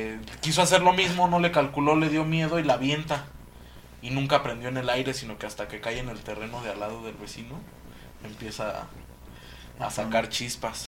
[0.00, 3.24] Eh, quiso hacer lo mismo, no le calculó, le dio miedo y la avienta.
[4.00, 6.70] Y nunca prendió en el aire, sino que hasta que cae en el terreno de
[6.70, 7.56] al lado del vecino,
[8.22, 8.86] empieza
[9.80, 10.84] a, a sacar chispas.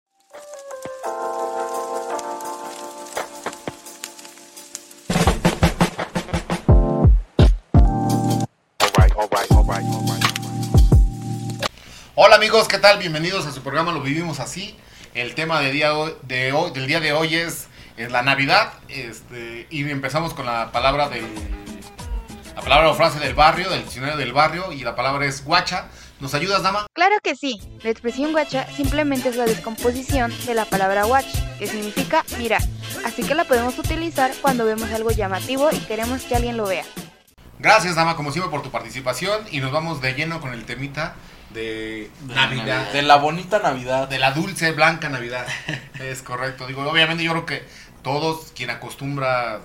[12.13, 12.99] Hola amigos, ¿qué tal?
[12.99, 14.77] Bienvenidos a su programa Lo Vivimos Así.
[15.15, 17.68] El tema de día hoy- de hoy, del día de hoy es,
[17.99, 18.73] es la Navidad.
[18.87, 21.25] Este, y empezamos con la palabra del,
[22.55, 24.71] la palabra o frase del barrio, del diccionario del barrio.
[24.71, 25.87] Y la palabra es guacha.
[26.19, 26.87] ¿Nos ayudas, dama?
[26.93, 27.61] Claro que sí.
[27.81, 32.61] La expresión guacha simplemente es la descomposición de la palabra watch, que significa mirar.
[33.05, 36.83] Así que la podemos utilizar cuando vemos algo llamativo y queremos que alguien lo vea.
[37.59, 39.45] Gracias, dama, como siempre, por tu participación.
[39.51, 41.15] Y nos vamos de lleno con el temita
[41.53, 42.91] de, De Navidad.
[42.91, 44.07] De la bonita Navidad.
[44.07, 45.45] De la dulce, blanca Navidad.
[45.99, 46.67] es correcto.
[46.67, 47.65] Digo, obviamente yo creo que
[48.03, 49.57] todos quien acostumbra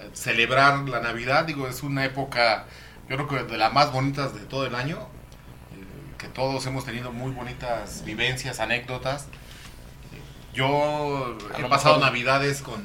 [0.00, 2.66] eh, celebrar la Navidad, digo, es una época,
[3.08, 4.96] yo creo que de las más bonitas de todo el año.
[5.72, 5.84] eh,
[6.18, 9.26] que todos hemos tenido muy bonitas vivencias, anécdotas.
[10.54, 12.82] Yo he pasado navidades con,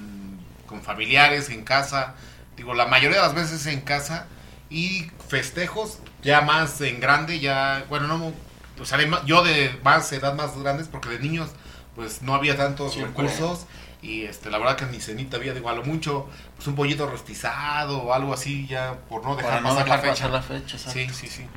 [0.67, 2.15] con familiares en casa.
[2.55, 4.27] Digo, la mayoría de las veces en casa.
[4.69, 8.33] Y festejos ya más en grande, ya, bueno, no,
[8.80, 11.49] o sea, de ma- yo de más edad más grandes, porque de niños,
[11.95, 13.23] pues no había tantos Siempre.
[13.23, 13.65] recursos.
[14.03, 17.07] Y este, la verdad que ni cenita había, digo, a lo mucho, pues un pollito
[17.09, 20.27] rostizado o algo así, ya por no dejar Para no pasar dejar la fecha.
[20.27, 20.91] pasar la fecha, exacto.
[20.91, 21.47] Sí, sí, sí.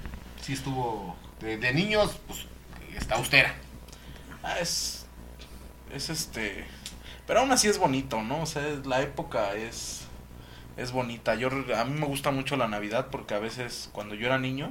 [0.41, 1.17] Sí estuvo.
[1.41, 2.47] De, de niños, pues
[2.97, 3.55] está austera.
[4.42, 5.06] Ah, es.
[5.92, 6.67] Es este.
[7.27, 8.42] Pero aún así es bonito, ¿no?
[8.42, 10.06] O sea, la época es.
[10.77, 11.34] Es bonita.
[11.34, 14.70] Yo, a mí me gusta mucho la Navidad porque a veces cuando yo era niño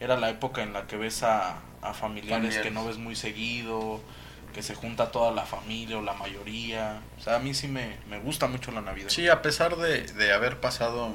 [0.00, 2.72] era la época en la que ves a, a familiares, que Familiares.
[2.72, 4.00] no ves muy seguido,
[4.52, 7.00] que se junta toda la familia o la mayoría.
[7.18, 9.08] O sea, a mí sí me, me gusta mucho la Navidad.
[9.08, 11.12] Sí, a pesar de, de haber pasado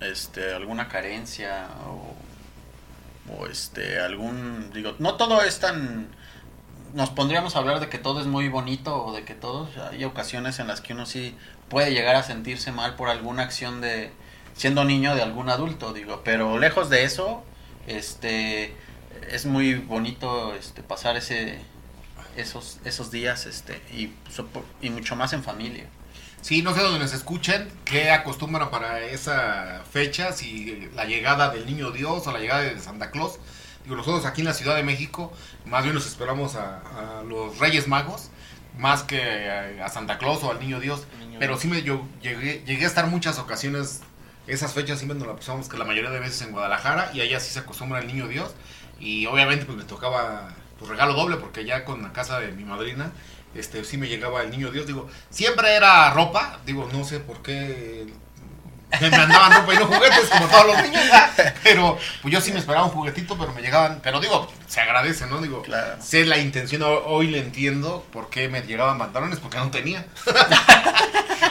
[0.00, 2.14] este alguna carencia o,
[3.34, 6.08] o, este algún digo, no todo es tan
[6.92, 10.04] nos pondríamos a hablar de que todo es muy bonito o de que todo hay
[10.04, 11.34] ocasiones en las que uno sí
[11.68, 14.12] puede llegar a sentirse mal por alguna acción de
[14.54, 17.42] siendo niño de algún adulto, digo, pero lejos de eso,
[17.88, 18.76] este
[19.28, 21.58] es muy bonito este pasar ese
[22.36, 24.12] esos esos días este y
[24.80, 25.84] y mucho más en familia.
[26.44, 31.64] Sí, no sé dónde nos escuchen, qué acostumbran para esa fecha, si la llegada del
[31.64, 33.38] niño Dios o la llegada de Santa Claus.
[33.82, 35.32] Digo, nosotros aquí en la Ciudad de México,
[35.64, 38.28] más bien nos esperamos a, a los Reyes Magos,
[38.76, 39.50] más que
[39.82, 41.06] a, Santa Claus o al niño Dios.
[41.18, 41.62] Niño Pero Dios.
[41.62, 44.02] sí me yo llegué, llegué a estar muchas ocasiones,
[44.46, 47.40] esas fechas siempre nos la pasamos que la mayoría de veces en Guadalajara y allá
[47.40, 48.54] sí se acostumbra el niño Dios.
[49.00, 52.64] Y obviamente pues me tocaba pues, regalo doble porque ya con la casa de mi
[52.64, 53.12] madrina,
[53.54, 54.86] este sí me llegaba el niño Dios.
[54.86, 58.06] Digo, siempre era ropa, digo, no sé por qué
[59.00, 61.02] me mandaban ropa y no juguetes como todos los niños.
[61.62, 65.26] Pero pues yo sí me esperaba un juguetito, pero me llegaban, pero digo, se agradece,
[65.26, 65.40] ¿no?
[65.40, 66.00] Digo, Claro.
[66.02, 70.06] sé la intención, ho- hoy le entiendo por qué me llegaban pantalones, porque no tenía.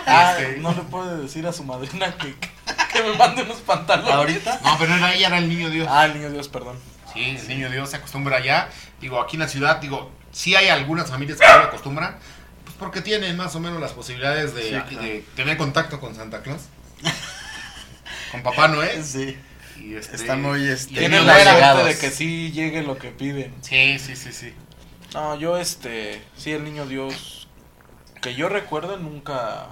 [0.06, 2.35] Ah, Este, no le puede decir a su madrina que,
[2.91, 4.12] que me mande unos pantalones.
[4.13, 5.88] Ahorita No, pero era ella, era el niño Dios.
[5.89, 6.78] Ah, el niño Dios, perdón.
[7.13, 8.69] Sí, el niño Dios se acostumbra allá.
[9.01, 12.18] Digo, aquí en la ciudad, digo, sí hay algunas familias que no lo acostumbran,
[12.63, 15.01] pues porque tienen más o menos las posibilidades de, Sí, claro.
[15.01, 16.63] de tener contacto con Santa Claus.
[18.31, 19.03] con Papá Noel.
[19.03, 19.38] sí.
[19.79, 23.09] Y este, Están muy, este, y Tienen la suerte de que sí llegue lo que
[23.09, 23.53] piden.
[23.62, 24.53] Sí, sí, sí, sí.
[25.13, 27.47] No, yo este, sí, el niño Dios,
[28.22, 29.68] que yo recuerde nunca,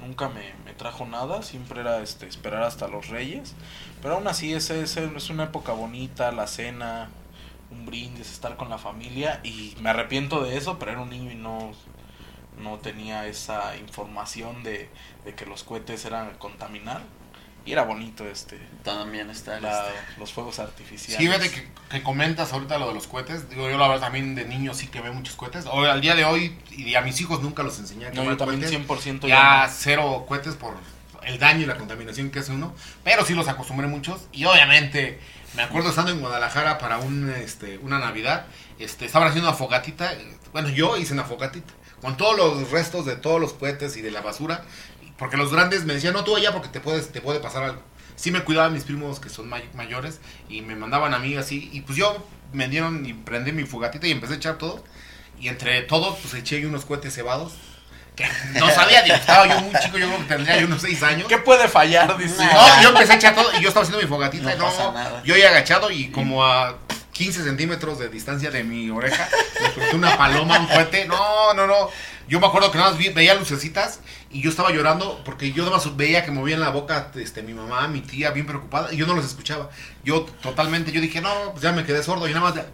[0.00, 3.54] nunca me, me trajo nada, siempre era este, esperar hasta los reyes,
[4.02, 7.10] pero aún así es, es, es una época bonita, la cena,
[7.70, 11.30] un brindis, estar con la familia, y me arrepiento de eso, pero era un niño
[11.30, 11.72] y no,
[12.58, 14.88] no tenía esa información de,
[15.24, 17.02] de que los cohetes eran contaminar,
[17.66, 21.16] y era bonito este, También está el la- este, los fuegos artificiales.
[21.18, 23.50] Sí, fíjate que, que comentas ahorita lo de los cohetes.
[23.50, 25.64] Digo, yo la verdad también de niño sí que veo muchos cohetes.
[25.70, 28.36] Hoy, al día de hoy, y a mis hijos nunca los enseñé a No, yo
[28.36, 28.70] también cohetes.
[28.88, 29.72] 100% Ya ya no.
[29.76, 30.74] cero cohetes por
[31.24, 32.72] el daño y la contaminación que hace uno.
[33.02, 34.20] Pero sí los acostumbré muchos.
[34.32, 35.18] Y obviamente,
[35.56, 38.46] me acuerdo estando en Guadalajara para un, este, una Navidad.
[38.78, 40.12] Este, estaban haciendo una fogatita.
[40.52, 41.74] Bueno, yo hice una fogatita.
[42.00, 44.62] Con todos los restos de todos los cohetes y de la basura.
[45.18, 47.82] Porque los grandes me decían, no, tú allá porque te, puedes, te puede pasar algo.
[48.16, 50.20] Sí me cuidaban mis primos que son may- mayores.
[50.48, 51.68] Y me mandaban a mí así.
[51.72, 54.84] Y pues yo me dieron y prendí mi fogatita y empecé a echar todo.
[55.38, 57.52] Y entre todos, pues eché unos cohetes cebados.
[58.14, 61.28] Que no sabía, estaba yo muy chico, yo creo que tendría yo unos 6 años.
[61.28, 62.16] ¿Qué puede fallar?
[62.16, 62.42] Dice.
[62.46, 64.44] No, yo empecé a echar todo y yo estaba haciendo mi fogatita.
[64.44, 65.22] No y no, pasa nada.
[65.22, 66.78] Yo ya agachado y como a
[67.12, 69.28] 15 centímetros de distancia de mi oreja,
[69.76, 71.04] me una paloma, un cohete.
[71.06, 71.90] No, no, no.
[72.28, 74.00] Yo me acuerdo que nada más vi- veía lucecitas
[74.30, 77.54] y yo estaba llorando porque yo nada más veía que movían la boca este, mi
[77.54, 79.70] mamá, mi tía, bien preocupada, y yo no los escuchaba.
[80.04, 82.54] Yo totalmente, yo dije, no, pues ya me quedé sordo y nada más...
[82.56, 82.64] de-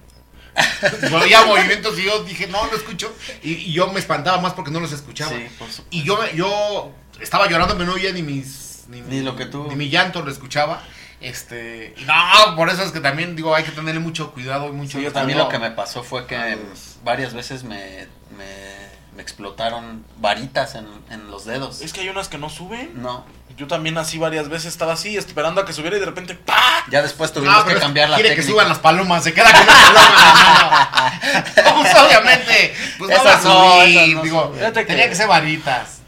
[1.21, 3.15] Veía movimientos y yo dije, no, no escucho.
[3.43, 5.31] Y, y yo me espantaba más porque no los escuchaba.
[5.31, 5.85] Sí, por supuesto.
[5.91, 8.85] Y yo, yo estaba llorando, pero no oía ni mis.
[8.89, 10.83] Ni, Ni lo que tú- Ni mi llanto lo escuchaba.
[11.23, 11.95] Este.
[12.07, 14.99] No, por eso es que también digo, hay que tenerle mucho cuidado y mucho.
[14.99, 16.59] Sí, yo también lo que me pasó fue que
[17.05, 18.07] varias veces me,
[18.37, 18.82] me,
[19.17, 21.81] me explotaron varitas en, en los dedos.
[21.83, 22.91] Es que hay unas que no suben.
[23.03, 23.25] No,
[23.57, 26.85] Yo también así varias veces estaba así, esperando a que subiera y de repente ¡pah!
[26.91, 28.47] ya después tuvimos que cambiar la quiere técnica.
[28.47, 31.21] que suban las palomas, se queda con una paloma.
[31.27, 31.83] en la mano.
[31.83, 33.99] Pues obviamente, pues no Esas va a no, subir.
[33.99, 35.99] esas no digo, tenía que- que ser varitas.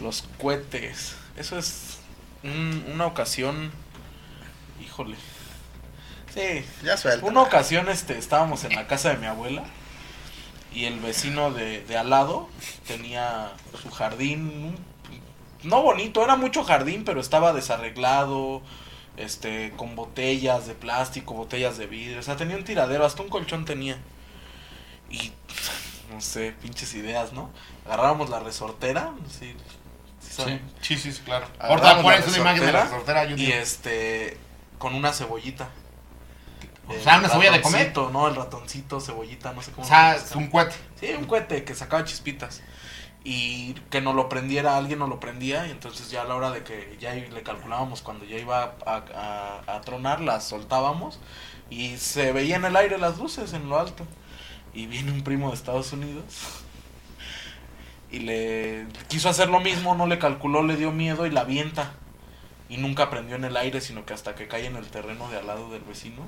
[0.00, 1.14] Los cohetes.
[1.36, 1.98] Eso es
[2.42, 3.72] un- una ocasión.
[4.82, 5.16] Híjole.
[6.32, 6.64] Sí.
[6.82, 7.24] Ya suelta.
[7.26, 9.62] Una ocasión este, estábamos en la casa de mi abuela.
[10.74, 12.48] Y el vecino de, de al lado
[12.86, 14.76] tenía su jardín.
[15.62, 18.62] No bonito, era mucho jardín, pero estaba desarreglado.
[19.16, 22.18] Este, con botellas de plástico, botellas de vidrio.
[22.18, 23.96] O sea, tenía un tiradero, hasta un colchón tenía.
[25.08, 25.30] Y
[26.12, 27.50] no sé, pinches ideas, ¿no?
[27.84, 29.54] Agarrábamos la resortera, sí,
[30.20, 30.60] sí.
[30.80, 31.46] Sí, sí, claro.
[31.58, 33.24] Ahorita pones una imagen de la resortera resortera.
[33.24, 34.36] yo Y este,
[34.78, 35.68] con una cebollita.
[36.86, 37.94] O El sea, una cebolla de comer.
[37.94, 40.74] ratoncito, No, el ratoncito, cebollita, no sé cómo O sea, es un cohete.
[41.00, 42.62] Sí, un cohete que sacaba chispitas.
[43.24, 45.66] Y que no lo prendiera, alguien no lo prendía.
[45.66, 48.96] Y entonces ya a la hora de que ya le calculábamos cuando ya iba a,
[49.66, 51.20] a- a tronar, las soltábamos.
[51.70, 54.06] Y se veía en el aire las luces en lo alto.
[54.74, 56.24] Y viene un primo de Estados Unidos.
[58.10, 61.92] Y le quiso hacer lo mismo, no le calculó, le dio miedo y la avienta.
[62.68, 65.38] Y nunca prendió en el aire, sino que hasta que cae en el terreno de
[65.38, 66.22] al lado del vecino,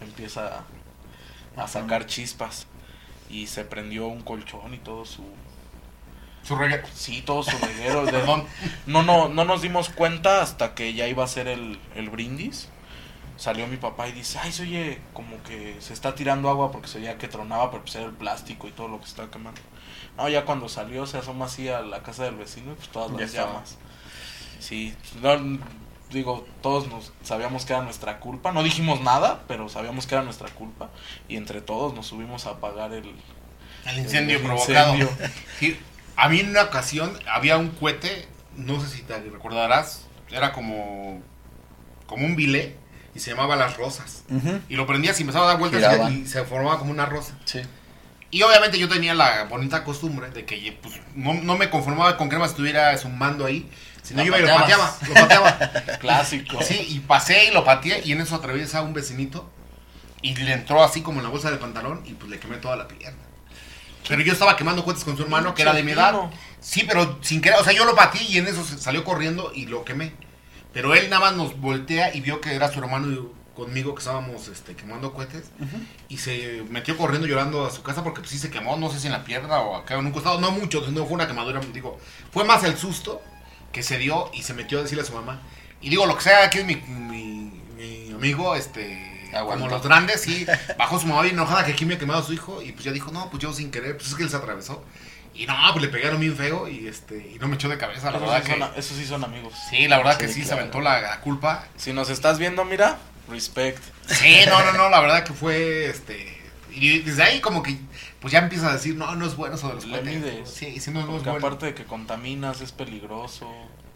[0.00, 0.64] empieza
[1.56, 2.66] a, sacar chispas.
[3.30, 5.24] Y se prendió un colchón y todo su...
[6.42, 6.58] Su.
[6.92, 8.04] Sí, todo su reguero.
[8.04, 8.44] de- Perdón.
[8.86, 12.68] no, no, no nos dimos cuenta hasta que ya iba a ser el, el brindis.
[13.36, 16.86] Salió mi papá y dice, ay, se oye como que se está tirando agua porque
[16.86, 19.60] se oía que tronaba, pero pues era el plástico y todo lo que estaba quemando.
[20.16, 23.10] No, ya cuando salió se asoma así a la casa del vecino y pues todas
[23.12, 23.52] Ya las estaba.
[23.54, 23.78] llamas.
[24.60, 25.58] Sí, no,
[26.14, 28.52] digo, todos nos sabíamos que era nuestra culpa.
[28.52, 30.90] No dijimos nada, pero sabíamos que era nuestra culpa.
[31.28, 33.12] Y entre todos nos subimos a apagar el,
[33.86, 34.94] El incendio el provocado.
[34.94, 35.28] incendio.
[35.58, 35.78] Sí,
[36.16, 38.26] a mí en una ocasión había un cohete,
[38.56, 41.20] no sé si te recordarás, era como,
[42.06, 42.76] como un bilé
[43.14, 44.24] y se llamaba Las Rosas.
[44.68, 46.10] Y lo prendías y empezaba a dar vueltas Giraba.
[46.10, 47.38] y, se formaba como una rosa.
[47.44, 47.60] Sí.
[48.30, 52.28] Y obviamente yo tenía la bonita costumbre de que pues, no, no me conformaba con
[52.28, 53.70] que nada más estuviera zumbando ahí,
[54.04, 55.58] sino Lo yo iba y lo pateaba, lo pateaba.
[55.98, 56.62] clásico.
[56.62, 59.50] Sí, y pasé y lo pateé y en eso atraviesa un vecinito
[60.22, 62.76] y le entró así como en la bolsa del pantalón y pues le quemé toda
[62.76, 63.18] la pierna.
[64.06, 66.14] Pero yo estaba quemando cohetes con su hermano que era de mi edad.
[66.60, 69.66] Sí, pero sin querer, o sea, yo lo batí y en eso salió corriendo y
[69.66, 70.12] lo quemé.
[70.74, 74.00] Pero él nada más nos voltea y vio que era su hermano y conmigo que
[74.00, 75.44] estábamos este, quemando cohetes
[76.08, 78.98] y se metió corriendo llorando a su casa porque pues sí se quemó, no sé
[78.98, 81.60] si en la pierna o acá en un costado, no mucho, no fue una quemadura,
[81.72, 81.98] digo,
[82.32, 83.22] fue más el susto
[83.74, 85.42] que se dio y se metió a decirle a su mamá.
[85.82, 89.64] Y digo, lo que sea, aquí es mi, mi, mi amigo, este, Aguantó.
[89.64, 90.46] como los grandes, sí,
[90.78, 92.84] bajó su mamá bien enojada que aquí me ha quemado a su hijo y pues
[92.84, 94.82] ya dijo, no, pues yo sin querer, pues es que él se atravesó.
[95.34, 98.12] Y no, pues le pegaron bien feo y este y no me echó de cabeza,
[98.12, 98.58] la verdad sí, que...
[98.58, 99.52] son, esos sí son amigos.
[99.68, 101.66] Sí, la verdad que Sí, se aventó la, la culpa.
[101.76, 103.82] Si nos estás viendo, mira, respect.
[104.06, 106.40] Sí, no, no, no, la verdad que fue este.
[106.70, 107.76] Y desde ahí como que
[108.24, 110.06] pues ya empieza a decir, no, no es bueno eso de los cohetes.
[110.06, 110.48] mides.
[110.50, 111.46] Sí, sí, no, no es Porque bueno.
[111.46, 113.50] aparte de que contaminas, es peligroso.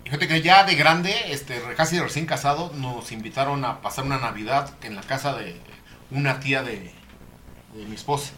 [0.05, 4.71] Fíjate que ya de grande, este, casi recién casado, nos invitaron a pasar una Navidad
[4.83, 5.57] en la casa de
[6.11, 6.93] una tía de,
[7.75, 8.33] de mi esposa.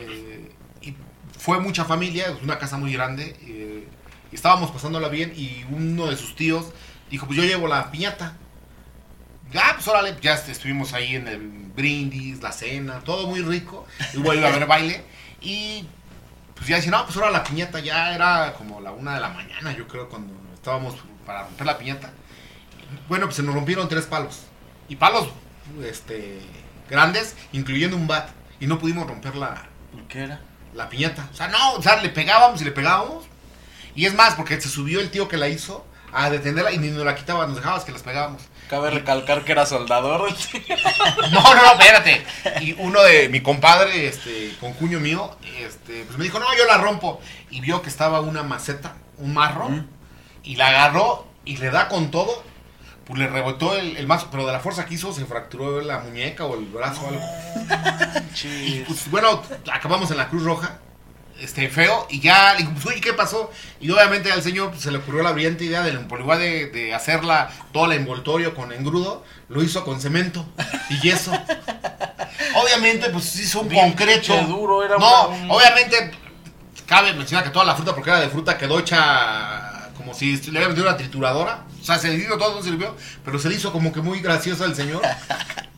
[0.00, 0.96] Eh, y
[1.38, 3.36] fue mucha familia, es una casa muy grande.
[3.42, 3.88] eh,
[4.32, 6.72] y estábamos pasándola bien y uno de sus tíos
[7.10, 8.38] dijo, pues yo llevo la piñata.
[9.52, 11.38] Ya, pues órale, ya est- estuvimos ahí en el
[11.74, 13.86] brindis, la cena, todo muy rico.
[14.12, 15.04] Y luego iba a haber baile.
[15.40, 15.84] Y
[16.54, 19.28] pues ya dice, no, pues ahora la piñata ya era como la una de la
[19.28, 20.94] mañana, yo creo, cuando estábamos
[21.26, 22.10] para romper la piñata.
[23.08, 24.40] Bueno, pues se nos rompieron tres palos.
[24.88, 25.28] Y palos,
[25.84, 26.40] este,
[26.88, 28.28] grandes, incluyendo un bat.
[28.60, 30.40] Y no pudimos romper la, ¿Por qué era?
[30.74, 31.28] la piñata.
[31.32, 33.24] O sea, no, o sea, le pegábamos y le pegábamos.
[33.94, 36.88] Y es más, porque se subió el tío que la hizo a detenerla y ni
[36.90, 38.42] nos la quitaba, nos dejabas que las pegábamos.
[38.68, 40.28] Cabe recalcar que era soldador.
[41.30, 42.24] No, no, no, espérate.
[42.60, 46.64] Y uno de mi compadre, este, con cuño mío, este, pues me dijo, no, yo
[46.66, 47.20] la rompo.
[47.50, 49.84] Y vio que estaba una maceta, un marro, Ujú.
[50.42, 52.42] y la agarró y le da con todo.
[53.04, 55.98] Pues le rebotó el, el mazo, pero de la fuerza que hizo se fracturó la
[55.98, 57.22] muñeca o el brazo o algo.
[58.44, 59.42] Y pues bueno,
[59.72, 60.78] acabamos en la Cruz Roja.
[61.42, 63.50] Este, feo, y ya, le digo, pues, oye, ¿qué pasó?
[63.80, 66.66] Y obviamente al señor pues, se le ocurrió la brillante idea de, en lugar de,
[66.70, 70.46] de hacerla todo el envoltorio con engrudo, lo hizo con cemento
[70.90, 71.32] y yeso.
[72.54, 74.32] obviamente, pues hizo un Bien concreto.
[74.34, 76.12] pinche duro, era no, una- un- obviamente,
[76.86, 80.50] cabe mencionar que toda la fruta, porque era de fruta, quedó hecha como si le
[80.50, 81.64] hubiera metido una trituradora.
[81.80, 84.20] O sea, se le hizo todo, no sirvió, pero se le hizo como que muy
[84.20, 85.02] gracioso al señor.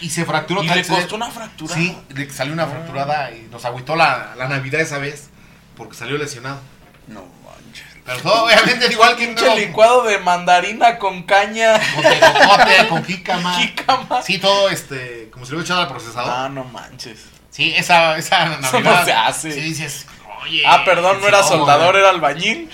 [0.00, 0.62] Y se fracturó.
[0.62, 1.74] Y le costó una fractura.
[1.74, 5.30] Sí, le salió una fracturada y nos agüitó la, la Navidad esa vez
[5.76, 6.60] porque salió lesionado.
[7.06, 7.86] No manches.
[8.04, 11.78] Pero todo, obviamente, igual que Pinche licuado de mandarina con caña.
[11.94, 13.54] Con tejocote, con jícama.
[13.54, 14.22] Jícama.
[14.22, 16.32] Sí, todo este, como si lo hubiera echado al procesador.
[16.34, 17.24] Ah, no manches.
[17.50, 18.68] Sí, esa, esa Navidad.
[18.68, 19.52] Eso no se hace.
[19.52, 20.06] Sí, dices,
[20.42, 20.62] oye.
[20.66, 22.70] Ah, perdón, no era soldador, era albañil.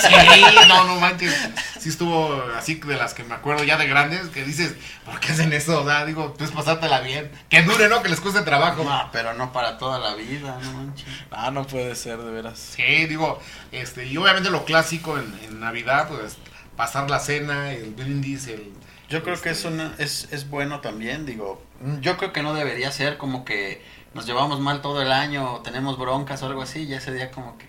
[0.00, 1.34] Sí, no, no manches.
[1.78, 5.32] Sí estuvo así de las que me acuerdo ya de grandes, que dices, ¿por qué
[5.32, 5.82] hacen eso?
[5.82, 7.30] O sea, digo, pues pasártela bien.
[7.48, 8.02] Que dure, ¿no?
[8.02, 8.82] Que les cueste trabajo.
[8.82, 11.06] No, pero no para toda la vida, no manches.
[11.30, 12.58] Ah, no puede ser, de veras.
[12.58, 16.36] Sí, digo, este, y obviamente lo clásico en, en Navidad, pues
[16.76, 18.72] pasar la cena, el brindis, el...
[19.08, 21.62] Yo creo que es, este, una, es, es bueno también, digo,
[22.00, 23.82] yo creo que no debería ser como que
[24.16, 27.56] nos llevamos mal todo el año, tenemos broncas o algo así, ya ese día como
[27.58, 27.68] que...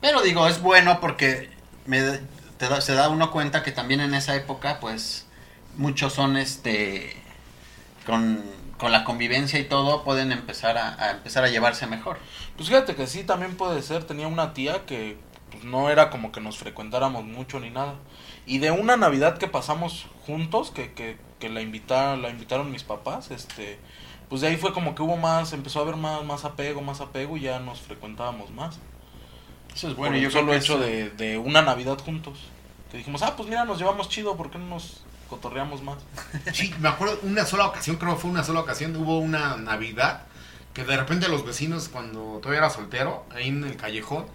[0.00, 1.50] Pero digo, es bueno porque
[1.86, 5.26] me, da- se da uno cuenta que también en esa época, pues,
[5.76, 7.16] muchos son, este,
[8.04, 8.42] con,
[8.78, 12.18] con la convivencia y todo, pueden empezar a, a empezar a llevarse mejor.
[12.56, 14.04] Pues fíjate que sí, también puede ser.
[14.04, 15.18] Tenía una tía que
[15.50, 17.94] pues, no era como que nos frecuentáramos mucho ni nada.
[18.46, 22.84] Y de una Navidad que pasamos juntos, que, que, que la, invitaron, la invitaron mis
[22.84, 23.78] papás, este,
[24.28, 27.00] pues de ahí fue como que hubo más, empezó a haber más, más apego, más
[27.00, 28.78] apego y ya nos frecuentábamos más.
[29.74, 32.38] Eso es Bueno, bueno, y yo creo solo que hecho de, de una Navidad juntos.
[32.90, 35.98] Que dijimos, ah, pues mira, nos llevamos chido, ¿por qué no nos cotorreamos más?
[36.52, 40.22] Sí, me acuerdo una sola ocasión, creo que fue una sola ocasión, hubo una Navidad
[40.76, 44.26] que de repente los vecinos, cuando todavía era soltero, ahí en el callejón,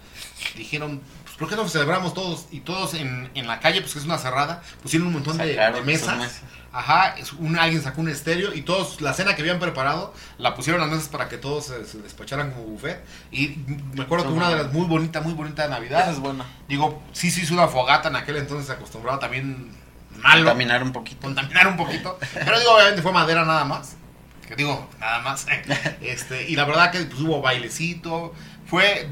[0.56, 1.00] dijeron,
[1.32, 2.46] pues ¿por qué no celebramos todos?
[2.50, 5.46] Y todos en, en la calle, pues que es una cerrada, pusieron un montón de,
[5.46, 6.18] de mesas.
[6.18, 6.42] mesas.
[6.74, 10.54] Ajá, es un, alguien sacó un estéreo y todos, la cena que habían preparado, la
[10.54, 13.04] pusieron a las mesas para que todos se, se despacharan como buffet.
[13.30, 13.56] Y
[13.94, 16.02] me acuerdo que una de las muy bonita, muy bonita Navidad.
[16.02, 16.46] Esa es buena.
[16.68, 19.70] Digo, sí se hizo una fogata en aquel entonces, acostumbrado también
[20.18, 21.20] malo Contaminar un poquito.
[21.22, 22.18] contaminar un poquito.
[22.32, 23.96] Pero digo, obviamente fue madera nada más.
[24.46, 25.46] Que digo, nada más.
[26.00, 28.34] Este, y la verdad que pues, hubo bailecito.
[28.66, 29.08] Fue.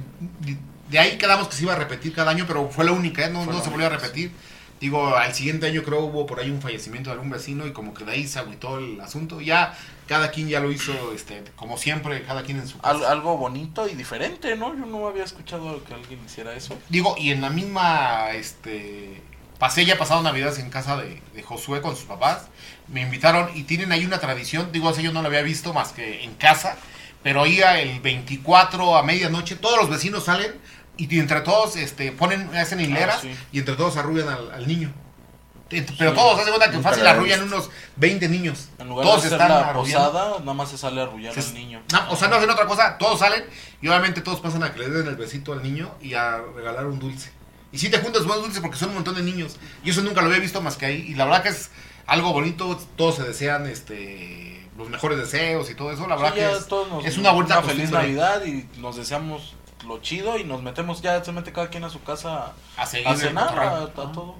[0.90, 3.30] De ahí quedamos que se iba a repetir cada año, pero fue la única, ¿eh?
[3.30, 4.32] no, no la se volvió a repetir.
[4.80, 7.92] Digo, al siguiente año creo hubo por ahí un fallecimiento de algún vecino y como
[7.92, 9.40] que de ahí se agüitó el asunto.
[9.42, 9.76] Ya
[10.08, 12.94] cada quien ya lo hizo, este, como siempre, cada quien en su casa.
[12.96, 14.74] Al- algo bonito y diferente, ¿no?
[14.74, 16.78] Yo no había escuchado que alguien hiciera eso.
[16.88, 19.20] Digo, y en la misma, este,
[19.58, 22.46] pasé ya pasado Navidades en casa de, de Josué con sus papás.
[22.88, 25.92] Me invitaron y tienen ahí una tradición, digo, así yo no lo había visto más
[25.92, 26.76] que en casa,
[27.22, 30.52] pero ahí el 24 a medianoche todos los vecinos salen
[31.08, 33.34] y entre todos este, ponen, hacen hileras Ah, sí.
[33.52, 34.92] y entre todos arrullan al, al niño.
[35.68, 38.70] Pero Sí, todos, haz de cuenta que fácil arrullan unos 20 niños.
[38.78, 40.10] En lugar todos de hacer están la arrullando.
[40.12, 41.80] posada, nada más se sale a arrullar Se- al niño.
[41.92, 43.44] No, o sea, no hacen otra cosa, todos salen
[43.80, 46.86] y obviamente todos pasan a que le den el besito al niño y a regalar
[46.86, 47.30] un dulce.
[47.70, 49.58] Y si te juntas buenos dulces porque son un montón de niños.
[49.84, 51.04] Y eso nunca lo había visto más que ahí.
[51.08, 51.70] Y la verdad que es
[52.06, 56.08] algo bonito, todos se desean este los mejores deseos y todo eso.
[56.08, 58.02] La verdad Sí, que es, es una bonita feliz costumbre.
[58.14, 59.54] Navidad y nos deseamos
[59.86, 63.08] lo chido y nos metemos, ya se mete cada quien a su casa a seguir
[63.08, 64.36] a el cenar, a, todo.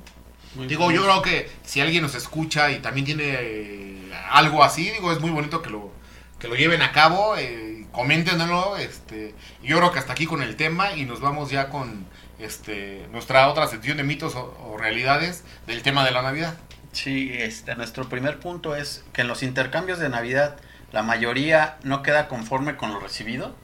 [0.55, 5.13] Digo, yo creo que si alguien nos escucha y también tiene eh, algo así, digo,
[5.13, 5.93] es muy bonito que lo,
[6.39, 10.43] que lo lleven a cabo, eh, coméntenlo, este, y yo creo que hasta aquí con
[10.43, 12.07] el tema y nos vamos ya con
[12.39, 16.57] este nuestra otra sección de mitos o, o realidades del tema de la Navidad.
[16.93, 20.57] Sí, este, nuestro primer punto es que en los intercambios de Navidad
[20.93, 23.55] la mayoría no queda conforme con lo recibido.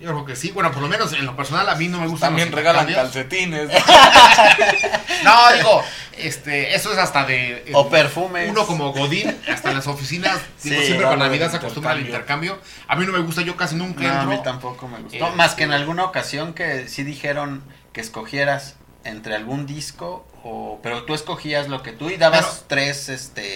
[0.00, 2.06] Yo creo que sí, bueno, por lo menos en lo personal a mí no me
[2.08, 3.70] gustan También los regalan calcetines.
[5.24, 5.82] No, digo,
[6.18, 7.70] este, eso es hasta de...
[7.72, 8.50] O perfumes.
[8.50, 12.00] Uno como Godín, hasta en las oficinas, digo, Sí, siempre con Navidad se acostumbra al
[12.00, 12.58] intercambio.
[12.88, 15.16] A mí no me gusta, yo casi nunca No, a mí tampoco me gustó.
[15.16, 20.80] Eh, Más que en alguna ocasión que sí dijeron que escogieras entre algún disco o
[20.82, 23.53] pero tú escogías lo que tú y dabas Pero- tres este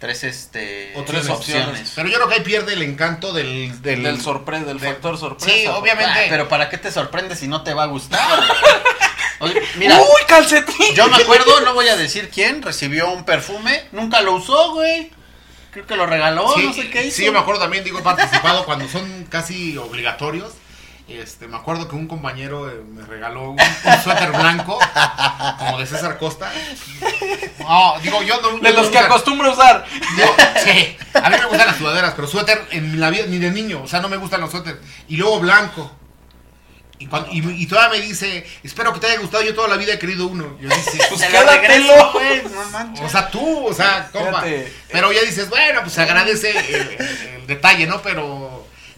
[0.00, 1.92] tres este O tres opciones.
[1.94, 3.80] Pero yo creo que ahí pierde el encanto del...
[3.82, 5.54] del, del sorpre- del de- factor sorpresa.
[5.54, 6.10] Sí, obviamente.
[6.24, 8.20] Ah, pero para qué te sorprendes si no te va a gustar.
[9.40, 10.94] Oye, mira, ¡Uy, calcetín!
[10.94, 15.10] yo me acuerdo, no voy a decir quién, recibió un perfume, nunca lo usó, güey.
[15.70, 17.16] Creo que lo regaló, sí, no sé qué hizo.
[17.16, 20.52] sí, yo me acuerdo también, digo, he participado cuando son casi obligatorios.
[21.10, 24.78] Este, me acuerdo que un compañero eh, me regaló un, un suéter blanco,
[25.58, 26.50] como de César Costa.
[27.58, 28.58] No, digo, yo no.
[28.58, 29.84] De yo los que acostumbro usar.
[30.16, 33.50] Digo, sí, a mí me gustan las sudaderas, pero suéter en la vida, ni de
[33.50, 34.80] niño, o sea, no me gustan los suéteres.
[35.08, 35.90] Y luego blanco.
[37.00, 39.76] Y, cuando, y, y todavía me dice, espero que te haya gustado, yo toda la
[39.78, 40.58] vida he querido uno.
[40.60, 42.12] Yo dice, Pues Te lo quédatelo.
[42.12, 43.06] güey, no manches.
[43.06, 44.44] o sea, tú, o sea, compa.
[44.92, 48.02] Pero ya dices, bueno, pues agradece el, el detalle, ¿no?
[48.02, 48.49] Pero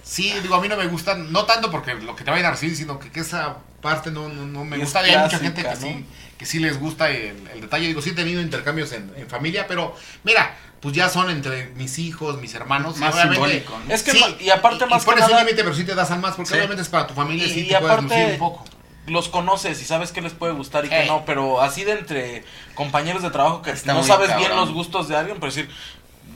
[0.03, 2.51] sí, digo, a mí no me gusta, no tanto porque lo que te vayan a
[2.53, 5.07] recibir, sino que, que esa parte no, no, no me Y es gusta.
[5.07, 5.99] Y hay mucha clásica, gente que ¿no?
[5.99, 6.07] sí,
[6.39, 7.87] que sí les gusta el, el detalle.
[7.89, 9.95] Digo, sí he tenido intercambios en, en familia, pero
[10.25, 12.97] mira, pues ya son entre mis hijos, mis hermanos.
[12.97, 13.95] y Más obviamente, simbólico, ¿no?
[13.95, 16.11] Es que y aparte y más que pones nada- un límite, pero sí te das
[16.11, 16.57] al más, porque Sí.
[16.57, 18.65] obviamente es para tu familia, Y- sí y te puedes aparte- lucir un poco.
[19.07, 21.09] los conoces y sabes qué les puede gustar y qué Ey.
[21.09, 22.45] no, pero así de entre
[22.75, 25.69] compañeros de trabajo que Está no sabes bien los gustos de alguien, pero decir,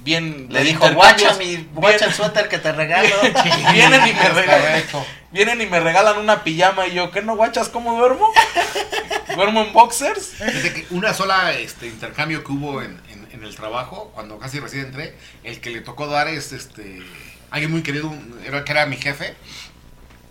[0.07, 0.47] bien...
[0.49, 3.15] Le dijo, guacha, mi, guacha el suéter que te regalo.
[3.73, 5.07] Vienen y me regalan, correcto.
[5.33, 8.33] vienen y me regalan una pijama y yo, ¿qué no guachas cómo duermo?
[9.35, 10.29] ¿Duermo en boxers?
[10.39, 14.61] Fíjate que una sola este, intercambio que hubo en, en- en el trabajo, cuando casi
[14.61, 17.03] recién entré, el que le tocó dar es este
[17.51, 18.11] alguien muy querido,
[18.47, 19.35] era, que era mi jefe.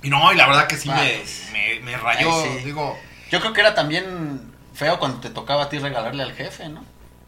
[0.02, 2.66] Y no, y la verdad que sí Ah, me, me, me rayó, Ay, sí.
[2.66, 2.98] digo,
[3.32, 4.42] Yo creo que era también
[4.74, 6.84] feo cuando te tocaba a ti regalarle al jefe, ¿no?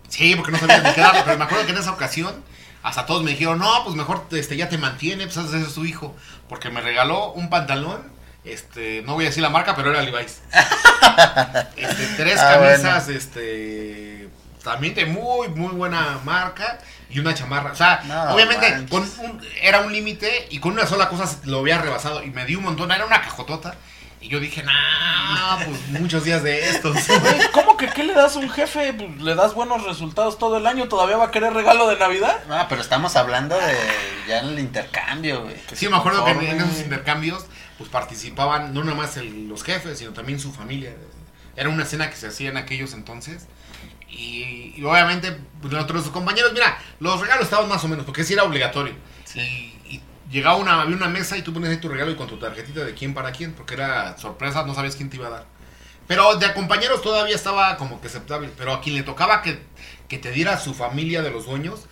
[0.09, 2.43] Sí, porque no sabía ni qué darle, pero me acuerdo que en esa ocasión
[2.83, 5.85] hasta todos me dijeron, no, pues mejor este, ya te mantiene, pues ese es su
[5.85, 6.15] hijo,
[6.47, 8.01] porque me regaló un pantalón,
[8.45, 10.41] este, no voy a decir la marca, pero era Levi's.
[11.75, 14.29] Este, tres Ah, camisas, este,
[14.63, 17.71] también de muy, muy buena marca y una chamarra.
[17.71, 21.59] O sea, No, obviamente con un- era un límite y con una sola cosa lo
[21.59, 23.75] había rebasado y me dio un montón, era una cajotota.
[24.19, 26.97] Y yo dije, nah, pues muchos días de estos.
[27.53, 28.93] ¿Cómo que qué le das a un jefe?
[28.93, 32.39] Pues, Le das buenos resultados todo el año, ¿todavía va a querer regalo de Navidad?
[32.49, 33.75] Ah, pero estamos hablando de
[34.27, 35.55] ya en el intercambio, güey.
[35.73, 37.45] Sí, me acuerdo que en, esos intercambios
[37.77, 40.95] pues participaban no nada más el- los jefes, sino también su familia.
[41.55, 43.45] Era una escena que se hacía en aquellos entonces.
[44.09, 48.33] Y, y obviamente pues, nuestros compañeros, mira, los regalos estaban más o menos, porque sí
[48.33, 48.95] era obligatorio.
[49.35, 49.73] Y
[50.29, 52.83] llegaba una, había una mesa y tú ponías ahí tu regalo y con tu tarjetita
[52.83, 55.57] de quién para quién, porque era sorpresa, no sabías quién te iba a dar.
[56.07, 58.49] Pero de compañeros todavía estaba como que aceptable.
[58.57, 59.61] Pero a quien le tocaba que,
[60.07, 61.85] que te diera su familia de los dueños,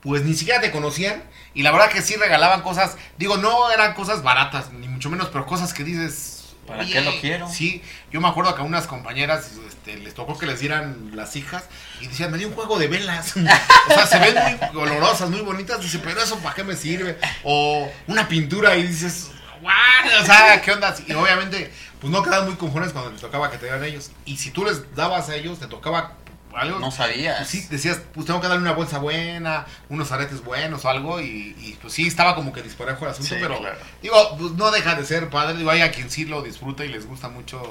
[0.00, 1.22] pues ni siquiera te conocían.
[1.54, 2.96] Y la verdad que sí regalaban cosas.
[3.18, 6.37] Digo, no eran cosas baratas, ni mucho menos, pero cosas que dices.
[6.68, 6.92] ¿Para "Oye".
[6.92, 7.48] qué lo quiero?
[7.48, 11.34] Sí, yo me acuerdo que a unas compañeras este, les tocó que les dieran las
[11.34, 11.64] hijas
[12.00, 13.34] y decían, me dio un juego de velas.
[13.88, 14.34] o sea, se ven
[14.72, 15.80] muy olorosas, muy bonitas.
[15.80, 17.18] Dice, pero eso para qué me sirve.
[17.42, 19.30] O una pintura y dices,
[19.62, 20.22] "What?".
[20.22, 20.94] O sea, ¿qué onda?
[21.06, 24.10] Y obviamente, pues no quedaban muy conformes cuando les tocaba que te dieran ellos.
[24.24, 26.12] Y si tú les dabas a ellos, te tocaba
[26.58, 26.78] algo.
[26.78, 27.38] No sabías.
[27.38, 31.20] Pues sí, decías, pues tengo que darle una bolsa buena, unos aretes buenos o algo,
[31.20, 33.78] y, y, pues sí, estaba como que disparejo el asunto, Sí, pero claro.
[34.02, 36.88] digo, pues no deja de ser padre, digo, hay a quien sí lo disfruta y
[36.88, 37.62] les gusta mucho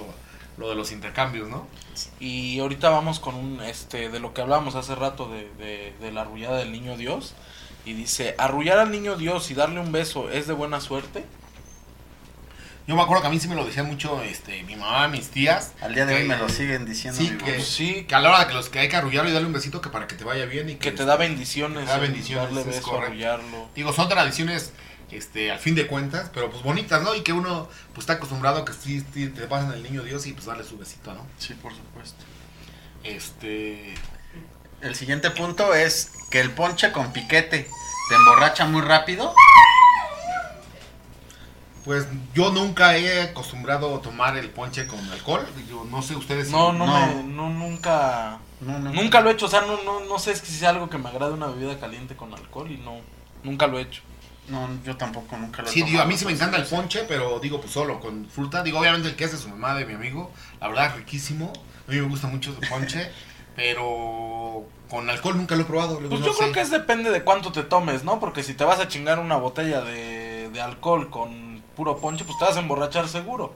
[0.58, 1.67] lo de los intercambios, ¿no?
[2.19, 6.12] Y ahorita vamos con un, este, de lo que hablábamos hace rato de, de, de
[6.12, 7.34] la arrullada del niño Dios.
[7.86, 11.23] Y dice, arrullar al niño Dios y darle un beso es de buena suerte.
[12.88, 15.30] Yo me acuerdo que a mí sí me lo decían mucho este, mi mamá, mis
[15.30, 15.73] tías.
[15.82, 17.19] Al día de hoy me lo siguen diciendo.
[17.19, 17.62] Sí, que.
[17.62, 18.06] Sí.
[18.08, 19.82] que a la hora de que, los, que hay que arrullarlo y darle un besito
[19.82, 21.84] que para que te vaya bien y que, Que te da bendiciones.
[21.84, 23.67] te da bendiciones, Darle es beso, arrullarlo.
[23.76, 24.71] Digo, son tradiciones,
[25.12, 27.13] este, al fin de cuentas, pero pues bonitas, ¿no?
[27.13, 30.26] Y que uno pues está acostumbrado a que sí, sí te pasan el niño Dios
[30.26, 31.28] y pues darle su besito, ¿no?
[31.39, 32.23] Sí, por supuesto.
[33.04, 33.95] Este,
[34.80, 37.67] El siguiente punto es que el ponche con piquete
[38.10, 39.34] te emborracha muy rápido.
[41.88, 45.47] Pues yo nunca he acostumbrado a tomar el ponche con alcohol.
[45.69, 46.47] Yo no sé ustedes.
[46.47, 47.08] si- No, no, No.
[47.08, 48.91] me, no, nunca, No, no.
[48.91, 49.45] nunca lo he hecho.
[49.47, 52.15] O sea, no, no, no sé si sea algo que me agrade una bebida caliente
[52.15, 52.97] con alcohol y no,
[53.43, 54.02] nunca lo he hecho.
[54.50, 56.65] No, yo tampoco, nunca lo he Sí, digo, a tomado, mí sí me encanta el
[56.65, 58.62] ponche, pero digo, pues solo, con fruta.
[58.63, 61.52] Digo, obviamente el que hace su mamá de mi amigo, la verdad, riquísimo.
[61.88, 63.10] A mí me gusta mucho el ponche,
[63.56, 65.93] pero con alcohol nunca lo he probado.
[66.00, 66.54] luego Pues no yo creo sé.
[66.54, 68.19] que es depende de cuánto te tomes, ¿no?
[68.19, 72.38] Porque si te vas a chingar una botella de, de alcohol con puro ponche, pues
[72.38, 73.56] te vas a emborrachar seguro.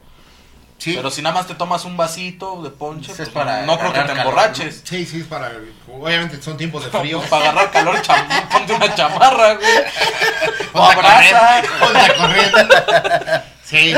[0.77, 3.77] Sí, Pero si nada más te tomas un vasito de ponche, Pues es para no
[3.77, 4.81] creo que te calor, emborraches.
[4.83, 5.51] sí, sí, es para.
[5.91, 7.17] Obviamente son tiempos de frío.
[7.19, 9.67] Pues para agarrar calor, cham- ponte una chamarra, güey.
[10.73, 11.61] O abraza.
[11.79, 13.43] correr.
[13.65, 13.93] Sí,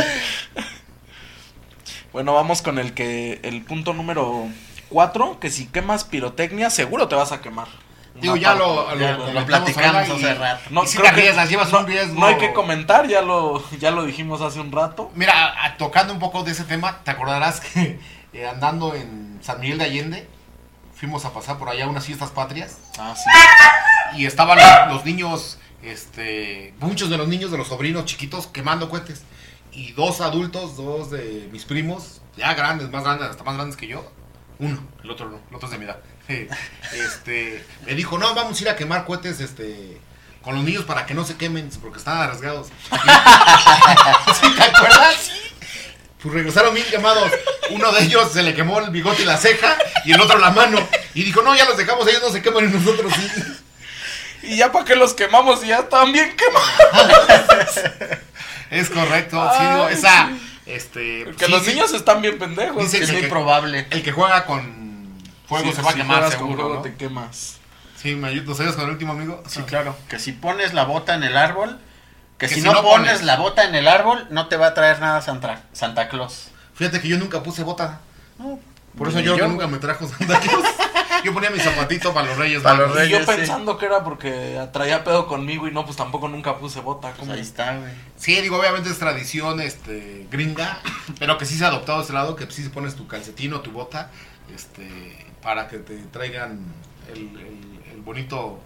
[2.12, 4.48] Bueno, vamos con el que el punto número
[4.90, 7.68] 4, que si quemas pirotecnia, seguro te vas a quemar.
[8.16, 10.62] Digo, ya lo, lo, platicamos hace rato.
[10.70, 12.20] No, y si creo te que- arriesgas, llevas no, un riesgo.
[12.20, 15.12] no hay que comentar, ya lo, ya lo dijimos hace un rato.
[15.16, 18.00] Mira, a- tocando un poco de ese tema, te acordarás que
[18.34, 20.28] eh, andando en San Miguel de Allende,
[20.96, 24.20] fuimos a pasar por allá unas fiestas patrias Ah, sí.
[24.20, 28.90] y estaban los, los niños, este, muchos de los niños de los sobrinos chiquitos quemando
[28.90, 29.24] cohetes
[29.72, 33.88] y dos adultos, dos de mis primos, ya grandes, más grandes, hasta más grandes que
[33.88, 34.10] yo,
[34.60, 35.98] uno, el otro no, el otro es de mi edad,
[36.28, 39.98] este, me dijo, no, vamos a ir a quemar cohetes, este,
[40.42, 42.68] con los niños para que no se quemen porque están arriesgados.
[44.42, 45.32] ¿Sí te acuerdas?
[46.22, 47.32] Pues regresaron bien quemados.
[47.72, 50.52] Uno de ellos se le quemó el bigote y la ceja y el otro la
[50.52, 50.80] mano.
[51.14, 53.28] Y dijo, no, ya los dejamos, ellos no se queman y nosotros sí.
[54.44, 57.80] Y ya para que los quemamos y ya están bien quemados.
[58.72, 60.30] Es correcto, sí, digo, Ay, esa,
[60.66, 61.26] este...
[61.38, 62.82] Que sí, los sí, niños están bien pendejos.
[62.92, 63.86] Dice Es que- muy probable.
[63.92, 64.83] El que juega con
[65.62, 66.82] fuego se va a si quemar con seguro, fuego ¿no?
[66.82, 67.58] te quemas.
[67.96, 69.42] Sí, me ayudas, ¿nos ayudas con el último amigo?
[69.48, 69.96] Sí, claro.
[70.10, 71.80] Que si pones la bota en el árbol,
[72.38, 73.24] que, Que si, si no, no pones pones.
[73.24, 76.50] la bota en el árbol, no te va a traer nada Santa, Santa Claus.
[76.74, 78.02] Fíjate que yo nunca puse bota.
[78.98, 80.66] Por eso yo, yo, nunca me trajo Santa Claus.
[81.24, 82.62] Yo ponía mi zapatito para los reyes.
[82.62, 83.38] Para los Y Reyes, yo sí.
[83.38, 87.14] pensando que era porque traía pedo conmigo y no, pues tampoco nunca puse bota.
[87.14, 87.94] Pues ahí está, güey.
[88.18, 90.80] Sí, digo, obviamente es tradición este, gringa,
[91.20, 93.72] pero que sí se ha adoptado este lado, que sí pones tu calcetín o tu
[93.72, 94.12] bota
[94.54, 96.60] este, para que te traigan
[97.12, 98.60] el, el- el bonito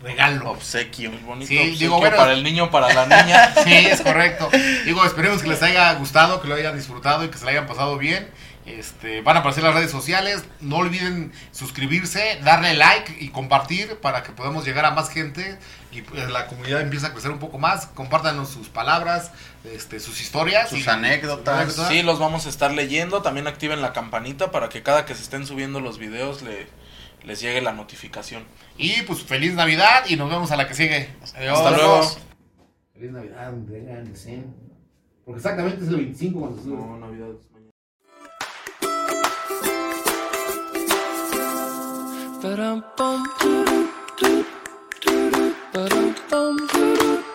[0.00, 0.50] regalo.
[0.50, 1.12] Obsequio.
[1.24, 2.16] Bonito Sí, obsequio digo, bueno.
[2.16, 3.54] para el niño, para la niña.
[3.64, 4.50] Sí, es correcto.
[4.84, 7.66] Digo, esperemos que les haya gustado, que lo hayan disfrutado y que se lo hayan
[7.66, 8.28] pasado bien.
[8.64, 10.44] Este, van a aparecer las redes sociales.
[10.60, 15.58] No olviden suscribirse, darle like y compartir para que podamos llegar a más gente
[15.90, 17.86] y pues, la comunidad empiece a crecer un poco más.
[17.86, 19.32] Compártanos sus palabras,
[19.64, 21.74] este, sus historias, Sus y- anécdotas.
[21.88, 23.20] Sí, los vamos a estar leyendo.
[23.22, 26.68] También activen la campanita para que cada que se estén subiendo los videos le,
[27.24, 28.44] les llegue la notificación.
[28.78, 31.10] Y pues feliz Navidad y nos vemos a la que sigue.
[31.34, 31.58] Adiós.
[31.58, 32.16] Hasta luego.
[32.94, 33.52] Feliz Navidad,
[34.04, 34.54] deseen.
[35.24, 36.76] Porque exactamente es el 25 cuando se sube.
[36.76, 37.26] No, Navidad
[42.42, 44.42] Ba-dum-bum, doo-doo,
[45.00, 47.31] doo-doo, ba-dum-bum, doo-doo.